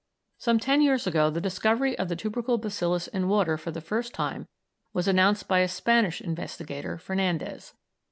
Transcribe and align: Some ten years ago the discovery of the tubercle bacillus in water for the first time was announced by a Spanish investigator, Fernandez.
Some 0.39 0.59
ten 0.59 0.81
years 0.81 1.05
ago 1.05 1.29
the 1.29 1.39
discovery 1.39 1.95
of 1.99 2.09
the 2.09 2.15
tubercle 2.15 2.57
bacillus 2.57 3.05
in 3.07 3.27
water 3.27 3.55
for 3.55 3.69
the 3.69 3.81
first 3.81 4.15
time 4.15 4.47
was 4.93 5.07
announced 5.07 5.47
by 5.47 5.59
a 5.59 5.67
Spanish 5.67 6.21
investigator, 6.21 6.97
Fernandez. 6.97 7.75